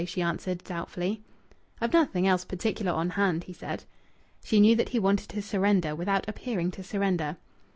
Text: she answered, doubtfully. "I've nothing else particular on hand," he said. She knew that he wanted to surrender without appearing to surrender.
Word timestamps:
she 0.07 0.19
answered, 0.19 0.63
doubtfully. 0.63 1.21
"I've 1.79 1.93
nothing 1.93 2.25
else 2.27 2.43
particular 2.43 2.91
on 2.91 3.11
hand," 3.11 3.43
he 3.43 3.53
said. 3.53 3.83
She 4.43 4.59
knew 4.59 4.75
that 4.77 4.89
he 4.89 4.97
wanted 4.97 5.29
to 5.29 5.43
surrender 5.43 5.95
without 5.95 6.27
appearing 6.27 6.71
to 6.71 6.81
surrender. 6.83 7.37